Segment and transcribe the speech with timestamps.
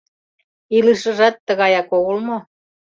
[0.77, 2.37] Илышыжат тыгаяк огыл мо?